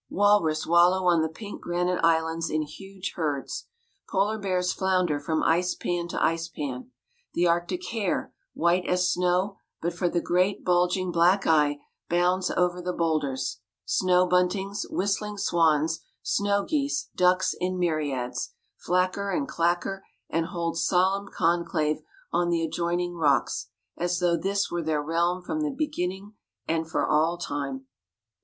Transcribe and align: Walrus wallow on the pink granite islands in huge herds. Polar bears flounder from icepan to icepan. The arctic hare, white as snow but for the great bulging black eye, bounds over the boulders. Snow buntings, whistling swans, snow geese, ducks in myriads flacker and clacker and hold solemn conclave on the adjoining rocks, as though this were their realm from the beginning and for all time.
Walrus 0.09 0.65
wallow 0.65 1.05
on 1.05 1.21
the 1.21 1.29
pink 1.29 1.61
granite 1.61 2.03
islands 2.03 2.49
in 2.49 2.63
huge 2.63 3.13
herds. 3.15 3.67
Polar 4.09 4.39
bears 4.39 4.73
flounder 4.73 5.19
from 5.19 5.43
icepan 5.43 6.09
to 6.09 6.17
icepan. 6.17 6.89
The 7.35 7.45
arctic 7.45 7.85
hare, 7.89 8.33
white 8.55 8.83
as 8.87 9.07
snow 9.11 9.57
but 9.79 9.93
for 9.93 10.09
the 10.09 10.19
great 10.19 10.65
bulging 10.65 11.11
black 11.11 11.45
eye, 11.45 11.77
bounds 12.09 12.49
over 12.49 12.81
the 12.81 12.93
boulders. 12.93 13.59
Snow 13.85 14.25
buntings, 14.25 14.87
whistling 14.89 15.37
swans, 15.37 15.99
snow 16.23 16.63
geese, 16.63 17.09
ducks 17.15 17.53
in 17.59 17.77
myriads 17.77 18.55
flacker 18.83 19.31
and 19.37 19.47
clacker 19.47 20.01
and 20.31 20.47
hold 20.47 20.79
solemn 20.79 21.27
conclave 21.31 22.01
on 22.33 22.49
the 22.49 22.63
adjoining 22.63 23.13
rocks, 23.13 23.67
as 23.95 24.17
though 24.17 24.35
this 24.35 24.71
were 24.71 24.81
their 24.81 25.03
realm 25.03 25.43
from 25.43 25.61
the 25.61 25.69
beginning 25.69 26.33
and 26.67 26.89
for 26.89 27.05
all 27.07 27.37
time. 27.37 27.85